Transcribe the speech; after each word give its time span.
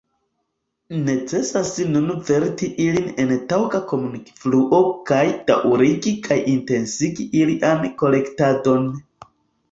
Necesas 1.07 1.71
nun 1.89 2.07
varti 2.29 2.69
ilin 2.85 3.11
en 3.23 3.33
taŭga 3.51 3.81
komunikfluo 3.91 4.79
kaj 5.09 5.19
daŭrigi 5.51 6.13
kaj 6.29 6.37
intensigi 6.53 7.27
ilian 7.43 7.85
kolektadon. 8.01 8.89